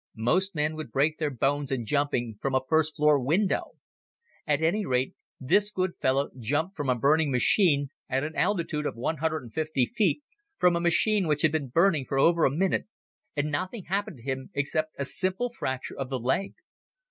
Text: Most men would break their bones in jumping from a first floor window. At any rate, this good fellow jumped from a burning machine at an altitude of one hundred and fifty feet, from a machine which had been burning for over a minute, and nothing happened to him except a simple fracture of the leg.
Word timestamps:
Most 0.17 0.55
men 0.55 0.73
would 0.77 0.91
break 0.91 1.19
their 1.19 1.29
bones 1.29 1.71
in 1.71 1.85
jumping 1.85 2.39
from 2.41 2.55
a 2.55 2.61
first 2.67 2.95
floor 2.95 3.19
window. 3.19 3.73
At 4.47 4.63
any 4.63 4.83
rate, 4.83 5.13
this 5.39 5.69
good 5.69 5.93
fellow 5.95 6.31
jumped 6.39 6.75
from 6.75 6.89
a 6.89 6.95
burning 6.95 7.29
machine 7.29 7.89
at 8.09 8.23
an 8.23 8.35
altitude 8.35 8.87
of 8.87 8.95
one 8.95 9.17
hundred 9.17 9.43
and 9.43 9.53
fifty 9.53 9.85
feet, 9.85 10.23
from 10.57 10.75
a 10.75 10.81
machine 10.81 11.27
which 11.27 11.43
had 11.43 11.51
been 11.51 11.67
burning 11.67 12.05
for 12.05 12.17
over 12.17 12.45
a 12.45 12.49
minute, 12.51 12.87
and 13.35 13.51
nothing 13.51 13.83
happened 13.83 14.17
to 14.17 14.23
him 14.23 14.49
except 14.55 14.95
a 14.97 15.05
simple 15.05 15.49
fracture 15.49 15.99
of 15.99 16.09
the 16.09 16.17
leg. 16.19 16.55